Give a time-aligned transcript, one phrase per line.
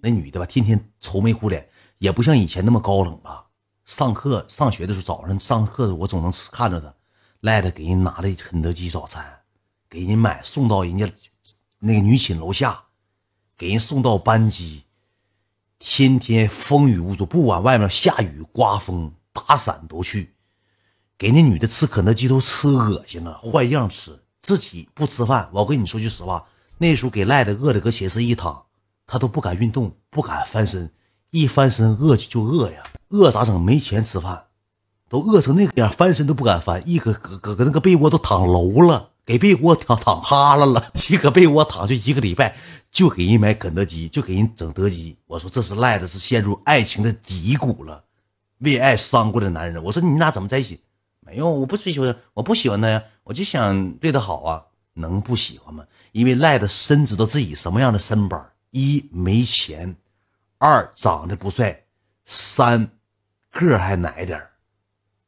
[0.00, 3.46] 那女的吧，天天愁眉苦脸，也不像以前那么高冷吧。
[3.84, 6.94] 上课上学的时候，早上上课的我总能看着她，
[7.40, 9.24] 赖的给人拿的肯德基早餐，
[9.88, 11.10] 给人买送到人家
[11.78, 12.80] 那个女寝楼下，
[13.56, 14.84] 给人送到班级。
[15.80, 20.34] 天天风雨无阻，不管外面下雨刮风，打伞都去，
[21.16, 25.48] 给那女的吃肯德基都吃恶心了，换样吃，自己不吃饭。
[25.52, 26.46] 我跟你说句实话，
[26.76, 28.62] 那时候给赖的饿的搁寝室一躺，
[29.10, 30.92] 他都不敢运动，不敢翻身，
[31.30, 33.60] 一翻身饿就饿呀，饿咋整？
[33.60, 34.44] 没钱吃饭，
[35.08, 39.08] 都饿成那个样，翻身都不敢翻，一搁搁搁搁那个被窝都躺楼了。
[39.26, 42.56] 给被窝躺躺哈了了， 一个被窝躺就一个礼拜，
[42.90, 45.16] 就给人买肯德基，就给人整德基。
[45.26, 48.02] 我说这是赖的，是陷入爱情的低谷了，
[48.58, 49.82] 为爱伤过的男人。
[49.84, 50.80] 我说你俩怎么在一起？
[51.20, 54.62] 没有，我不追求他，我不喜欢他呀，我就想对他好啊，
[54.94, 55.84] 能不喜欢吗？
[56.10, 59.96] 因为赖的深知道自己什么样的身板：一没钱，
[60.58, 61.84] 二长得不帅，
[62.24, 62.90] 三
[63.50, 64.40] 个还矮点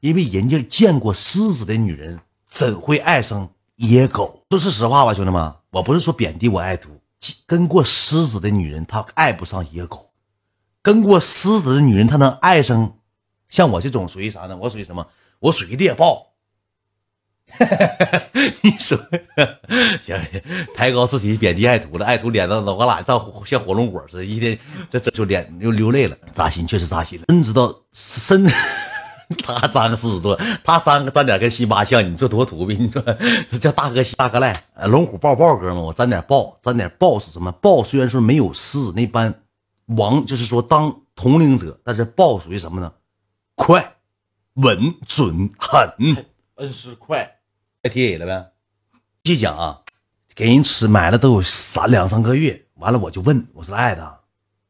[0.00, 3.50] 因为人家见过狮子的女人，怎会爱上？
[3.76, 7.00] 野狗，说是实话吧，兄弟们，我不是说贬低我爱徒，
[7.44, 10.12] 跟过狮子的女人，她爱不上野狗；
[10.80, 12.98] 跟过狮子的女人，她能爱上
[13.48, 14.56] 像我这种属于啥呢？
[14.56, 15.08] 我属于什么？
[15.40, 16.33] 我属于猎豹。
[18.62, 18.98] 你说，
[20.02, 20.16] 行，
[20.74, 22.04] 抬高自己，贬低爱徒了。
[22.04, 27.26] 爱徒脸上老我俩像像火龙果似的，一天这这就脸又流泪了，扎心，确实扎心了。
[27.28, 28.44] 真知道深。
[29.42, 32.76] 他沾个狮子座，他沾个沾点跟辛巴像，你说多土逼？
[32.76, 33.00] 你说
[33.48, 34.54] 这叫大哥大哥赖，
[34.86, 37.50] 龙虎豹豹哥们，我沾点豹，沾点豹是什么？
[37.52, 39.32] 豹虽然说没有狮子那般
[39.86, 42.92] 王，就是说当统领者，但是豹属于什么呢？
[43.54, 43.94] 快、
[44.54, 46.26] 稳、准、狠。
[46.56, 47.40] 恩师快，
[47.82, 48.52] 太铁了呗。
[49.24, 49.82] 继续讲啊，
[50.34, 54.20] 给人吃买了都有三两三个月，完了我就问我说爱的，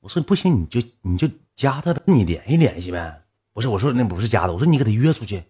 [0.00, 3.22] 我说不行你就你就加他，你联系联系呗。
[3.52, 5.44] 不是我说那不是加的，我说你给他约出去，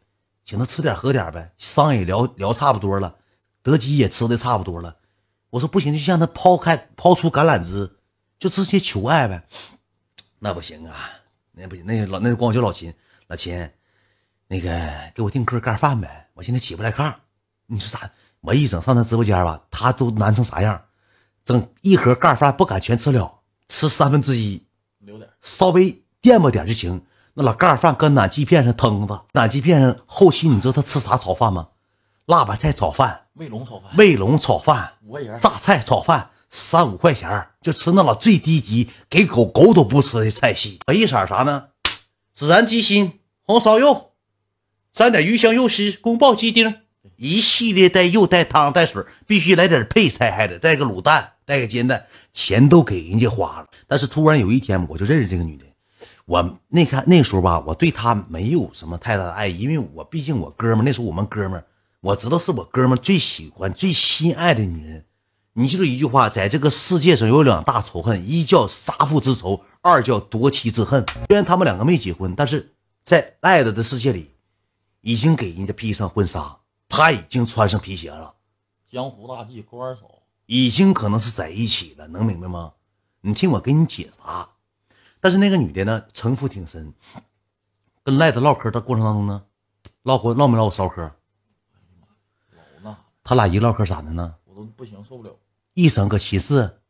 [0.45, 3.15] 请他吃点喝点呗，商也聊聊差不多了，
[3.63, 4.97] 德基也吃的差不多了，
[5.51, 7.99] 我说不行就向他抛开抛出橄榄枝，
[8.39, 9.47] 就直接求爱呗，
[10.41, 11.09] 那不行啊，
[11.53, 12.93] 那不行，那老那就光叫老秦，
[13.29, 13.71] 老秦，
[14.49, 14.71] 那个
[15.15, 17.13] 给我订个盖饭呗，我现在起不来炕，
[17.67, 18.11] 你说咋？
[18.41, 20.81] 我一整上他直播间吧，他都难成啥样？
[21.45, 24.65] 整一盒盖饭不敢全吃了，吃三分之一，
[24.99, 27.05] 留点，稍微垫吧点就行。
[27.35, 31.69] 那老盖饭搁暖气片上腾着，暖气片上后期你知道他吃啥炒饭吗？
[32.27, 40.81] 辣白菜炒饭、卫龙炒饭、卫龙炒饭、五块榨菜炒饭，三五块钱就吃那老最低级，给狗狗都不吃的菜系。
[40.93, 41.69] 一色啥呢？
[42.37, 44.13] 孜然鸡心、红烧肉，
[44.97, 46.75] 沾点鱼香肉丝、宫爆鸡丁，
[47.17, 53.67] 一系列带肉带汤带水，必须来点配菜，还得带个卤蛋，带个煎蛋，钱都给人家花了。
[53.87, 55.67] 但是突然有一天，我就认识这个女的。
[56.25, 61.63] 我那看那时候吧，我对她没有什么太大的爱，因为我毕竟我哥们那时候我们哥们
[62.01, 65.05] 我知道是我哥们最喜欢、最心爱的女人。
[65.53, 71.05] 你记住一句话，在这个世界上有两大仇恨，一叫杀父之仇，二叫夺妻之恨。
[71.29, 72.73] 虽然他们两个没结婚，但是
[73.05, 74.31] 在爱的的世界里，
[75.07, 76.59] 已经给人家披上婚纱，
[76.89, 78.35] 他已经穿上皮鞋了。
[78.91, 82.73] 江湖大计勾二手，已经可能是在一起了，能明白吗？
[83.21, 84.49] 你听我给你解答。
[85.21, 86.93] 但是那个女的呢，城府挺深，
[88.03, 89.45] 跟赖子唠嗑的过程当中呢，
[90.03, 91.03] 唠过唠没唠过骚嗑？
[92.51, 92.97] 老那。
[93.23, 94.35] 他俩一唠嗑咋的呢？
[94.45, 95.31] 我都不行，受不了。
[95.75, 96.81] 一整个寝室，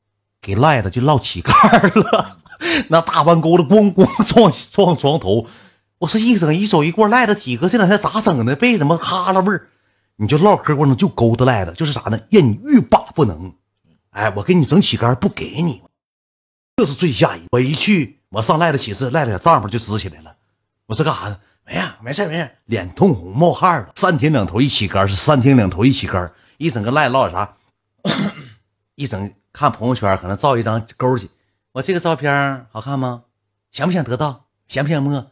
[0.40, 2.38] 给赖子就唠起盖了，
[2.88, 5.46] 那大弯钩子咣咣撞撞床头。
[5.98, 8.54] 我说一整一走一过，赖子体格这两天咋整的？
[8.54, 9.68] 被什么哈喇味儿？
[10.16, 12.18] 你就唠嗑过程就勾搭赖子，就是啥呢？
[12.30, 13.54] 让你欲罢不能。
[14.10, 15.82] 哎，我给你整起杆不给你，
[16.76, 17.42] 这是最吓人。
[17.50, 18.20] 我一去。
[18.30, 20.34] 我上赖子寝室，赖子帐篷就支起来了。
[20.86, 21.38] 我说干啥呢？
[21.64, 22.50] 没呀，没事没事。
[22.66, 23.92] 脸通红，冒汗了。
[23.94, 26.30] 三天两头一起杆，是三天两头一起杆。
[26.58, 27.56] 一整个赖唠点啥？
[28.96, 31.30] 一整看朋友圈，可能照一张勾去。
[31.72, 33.22] 我这个照片好看吗？
[33.70, 34.46] 想不想得到？
[34.68, 35.30] 想不想摸？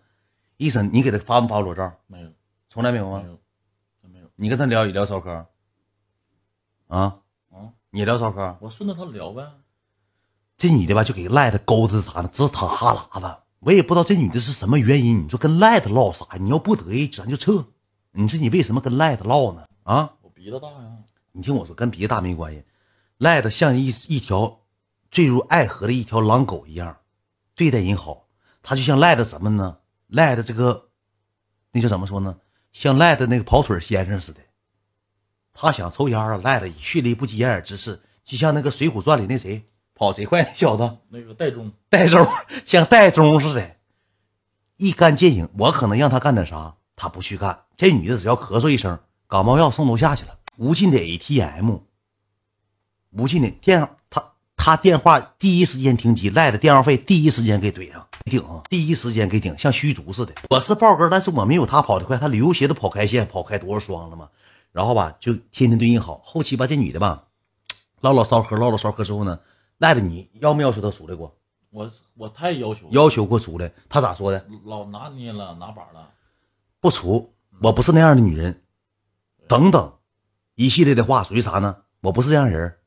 [0.56, 1.92] 一生你给他发没发裸照？
[2.06, 2.30] 没有，
[2.68, 3.20] 从来没有吗？
[3.20, 3.38] 没有，
[4.12, 4.26] 没有。
[4.36, 5.46] 你跟他聊一聊骚嗑？
[6.88, 7.18] 啊
[7.50, 7.72] 啊？
[7.90, 8.56] 你聊骚嗑？
[8.60, 9.44] 我顺着他聊呗。
[10.56, 12.28] 这女的吧，就给赖子勾搭啥呢？
[12.32, 13.36] 直淌哈喇子。
[13.58, 15.24] 我也不知道这女的是什么原因。
[15.24, 16.26] 你说跟赖子唠啥？
[16.38, 17.64] 你要不得意，咱就撤。
[18.12, 19.66] 你说你为什么跟赖子唠呢？
[19.82, 20.12] 啊？
[20.20, 20.98] 我鼻子大呀。
[21.32, 22.64] 你听我说，跟鼻子大没关系。
[23.18, 24.60] 赖子像一一条
[25.10, 26.96] 坠入爱河的一条狼狗一样，
[27.56, 28.28] 对待人好。
[28.62, 29.78] 他就像赖子什么呢？
[30.14, 30.90] 赖的这个
[31.72, 32.36] 那叫怎么说呢？
[32.72, 34.40] 像赖的那个跑腿先生似的。
[35.52, 39.64] 他想抽烟啊，赖的以迅雷不及掩耳之势，就像那个《水浒传》里那谁。
[39.96, 42.26] 跑贼快，那小子那个戴宗，戴宗
[42.64, 43.76] 像戴宗似的，
[44.76, 45.48] 一干见影。
[45.56, 47.64] 我可能让他干点啥，他不去干。
[47.76, 50.36] 这女的只要咳嗽一声，感冒药送楼下去了。
[50.56, 51.76] 无尽的 ATM，
[53.10, 54.33] 无尽的电，他
[54.64, 60.32] 他电话第一时间停机，赖的电话费第一时间给怼上，顶，第一时间给顶，像虚竹似的。
[60.48, 64.30] 我是豹哥，但是我没有他跑得快，他旅游鞋都跑开线，跑开多少双了嘛？
[64.72, 66.22] 然后吧，就天天对你好。
[66.24, 67.24] 后期吧，这女的吧，
[68.00, 69.38] 唠唠骚嗑，唠唠骚嗑之后呢，
[69.76, 71.36] 赖的你要没要求她出来过？
[71.68, 74.46] 我我太要求，要求过出来，她咋说的？
[74.64, 76.08] 老拿捏了，拿把了，
[76.80, 78.62] 不出，我不是那样的女人，
[79.46, 79.92] 等等，
[80.54, 81.76] 一系列的话属于啥呢？
[82.00, 82.78] 我不是这样人，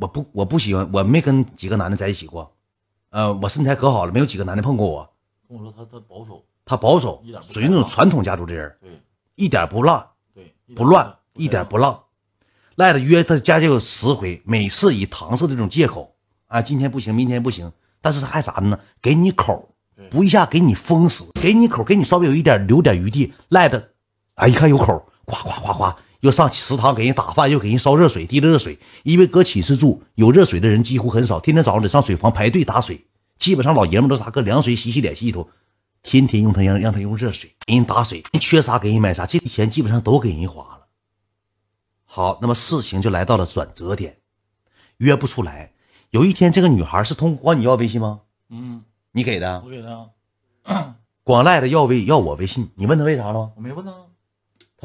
[0.00, 2.54] 我不我不喜欢，我没跟几个男的在一起过，
[3.10, 5.10] 呃，我身材可好了，没有几个男的碰过我。
[5.48, 8.90] 跟我说他他保守，他保守属于那种传统家族的人，对
[9.36, 11.98] 一点不浪对，不乱，一点不浪。
[12.74, 16.14] 赖子约他家就有十回，每次以搪塞这种借口
[16.46, 17.72] 啊，今天不行，明天不行，
[18.02, 18.78] 但是他还啥呢？
[19.00, 19.66] 给你口，
[20.10, 23.32] 不一下给你封死，给你口，给你稍微有一点留点余地。
[23.48, 23.92] 赖的，
[24.34, 28.78] 啊，一看有口，夸夸夸夸，又上食堂给人打饭，又给人烧热水，递热水。
[29.04, 33.06] 因为搁寝室住，有热水的人几乎很少，天天早上得上水房排队打水。
[33.38, 35.48] 基本上老爷们都是啥搁凉水洗洗脸、洗洗头，
[36.02, 40.86] 天天用他让让他用热水给人打水，人缺啥给人买啥，这钱基本上都给人花了。
[42.04, 44.16] 好，那么事情就来到了转折点，
[44.98, 45.72] 约不出来。
[46.10, 48.20] 有一天，这个女孩是通过你要微信吗？
[48.48, 53.52] 嗯，你给的我，给的，光赖的要微要我微信，你问他为啥了吗？
[53.56, 53.92] 我没问他，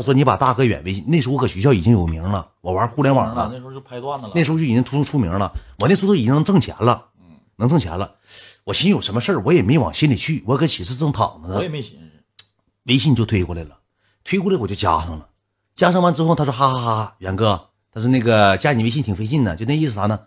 [0.01, 1.05] 他说你把大哥远微信。
[1.07, 5.53] 那时候我搁学校已经有名了，我玩互联网了，那时候就拍段子了，那时候就已经突出出名了。
[5.79, 8.15] 我那时候都已经能挣钱了，嗯，能挣钱了。
[8.63, 10.43] 我寻思有什么事儿，我也没往心里去。
[10.47, 12.45] 我搁寝室正躺着呢我也，没寻思，
[12.85, 13.77] 微信就推过来了，
[14.23, 15.27] 推过来我就加上了。
[15.75, 20.19] 加上完之后，他说哈哈哈，远哥，他说那个加你微信挺费劲的，就那意思啥呢？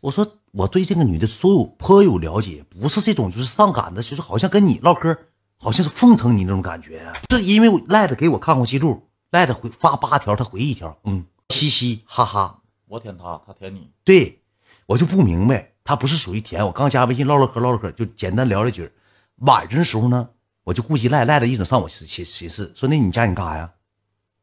[0.00, 5.16] 我说我对这个女的所有颇有了解，不是这种就是上赶的，就是好像跟你唠嗑，
[5.62, 7.12] 好像是奉承你那种感觉。
[7.30, 12.62] 是因为我赖着给我看过记录，赖着回发八条，他回一条，嗯，嘻嘻哈哈。
[12.88, 14.42] 我舔他，他舔你，对，
[14.86, 16.66] 我就不明白，他不是属于舔。
[16.66, 18.90] 我刚加微信唠唠嗑，唠唠嗑，就简单聊了句。
[19.36, 20.30] 晚上的时候呢，
[20.64, 23.72] 我就顾及赖赖的一整上我寝寝寝室，说那你加你干啥呀？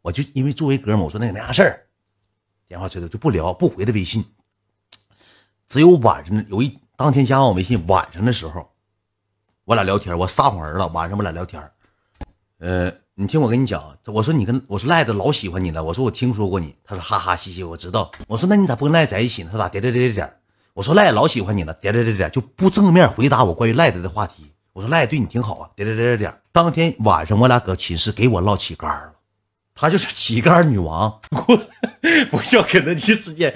[0.02, 1.88] 我就因为作为哥们，我说那也没啥事儿，
[2.66, 4.26] 电话催的就不聊，不回他微信。
[5.68, 8.72] 只有晚上有一当天加完我微信，晚上的时候，
[9.70, 10.88] 我俩聊天，我撒谎儿了。
[10.88, 11.72] 晚上我俩聊天儿，
[12.58, 18.10] 呃，你听我跟你讲，我说你跟我说赖子老喜欢你了，我说我听说过你，他说哈哈嘻嘻，我知道。
[18.28, 19.50] 我说那你咋不跟赖在一起呢？
[19.52, 20.38] 他咋点点点点点？
[20.74, 24.52] 我说赖老喜欢你了，点点点点，就不正面回答我关于赖子的话题。
[24.74, 26.42] 我说赖对你挺好啊，点点点点点。
[26.52, 29.14] 当天晚上我俩搁寝室给我唠起杆了，
[29.76, 31.60] 她就是起杆女王，我
[32.34, 33.56] 我叫肯德基事件，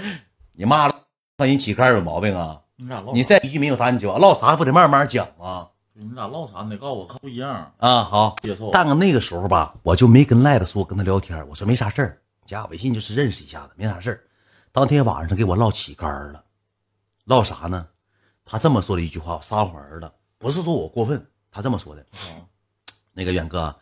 [0.51, 0.93] 你妈了，
[1.37, 2.59] 让人起杆有毛病啊？
[2.75, 5.69] 你俩唠，你再一句没有答你就完，唠啥不得慢慢讲吗？
[5.95, 6.63] 你俩唠啥？
[6.63, 14.23] 你得告诉我看不一样，啊，好，接受，但那个时候吧，我就没跟赖子说跟他聊天，我说没啥事儿，加我微信就是认识一下子，没啥事儿。
[14.71, 16.43] 当天晚上给我唠起杆儿了，
[17.25, 17.87] 唠啥呢？
[18.43, 22.01] 他这么说了一句话，我撒谎儿了，不是说我过分，他这么说的。
[22.11, 22.41] 啊
[23.15, 23.75] 那个远哥，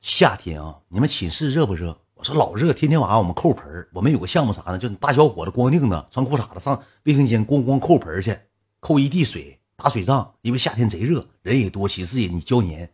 [0.00, 1.98] 夏天啊，你们寝室热不热？
[2.12, 4.78] 我说老热，天天晚上我们扣盆儿我们有个项目啥呢？
[4.78, 8.38] 就是大小伙子光腚子穿裤衩子上卫生间咣咣扣盆儿去，
[8.80, 10.34] 扣一地水，打水仗。
[10.42, 12.90] 因为夏天贼热，人也多，寝室也你胶黏。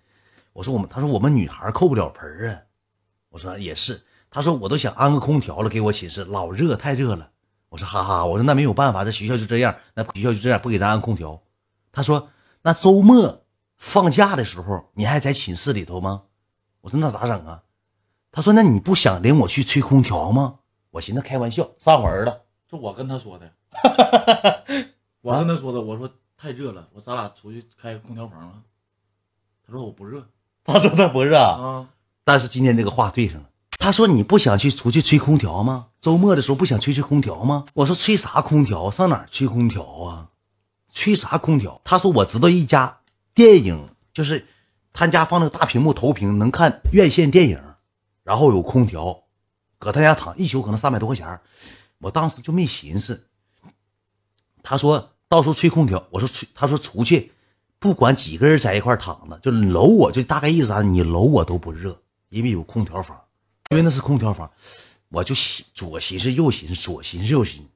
[0.52, 2.62] 我说我们，他说我们女孩扣不了盆啊。
[3.30, 7.30] 我说也是，他说我都想安个空调了，给我寝室老热太热了。
[7.68, 11.42] 我说哈哈，我说那没有办法，这学校就这样，那学校就这样，不给咱安空调。
[11.90, 12.28] 他说
[12.62, 13.44] 那周末
[13.76, 16.22] 放假的时候你还在寝室里头吗？
[16.80, 17.62] 我说那咋整啊？
[18.30, 20.60] 他说那你不想领我去吹空调吗？
[20.92, 22.42] 我寻思开玩笑，上我儿了。
[22.70, 23.52] 这我跟他说的，
[25.20, 28.62] 我跟他说的，我说太热了，我咱俩出去开个空调房啊。
[29.66, 30.28] 他说我不热
[30.64, 31.88] 他说他不热，啊，
[32.24, 33.50] 但是今天这个话对上了。
[33.78, 35.88] 他说你不想去出去吹空调吗？
[36.00, 37.66] 周末的时候不想吹吹空调吗？
[37.74, 38.90] 我说吹啥空调？
[38.90, 40.30] 上哪儿吹空调啊？
[40.92, 41.80] 吹啥空调？
[41.84, 43.00] 他说我知道一家
[43.34, 44.46] 电影，就是
[44.92, 47.62] 他家放那个大屏幕投屏能看院线电影，
[48.24, 49.24] 然后有空调，
[49.78, 51.42] 搁他家躺一宿可能三百多块钱儿
[51.98, 53.28] 我当时就没寻思。
[54.62, 57.32] 他说到时候吹空调，我说吹，他说出去，
[57.78, 63.20] 不管几个人在一块躺着，就搂我，就大概意思啊，你搂我都不热，因为有空调房，
[63.70, 64.50] 因为那是空调房，
[65.08, 67.68] 我就寻左寻思右寻思，左寻思右寻思，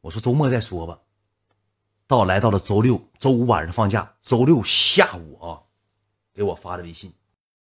[0.00, 0.98] 我说周末再说吧。
[2.06, 5.62] 到来到了周六，周五晚上放假，周六下午啊，
[6.34, 7.12] 给我发的微信，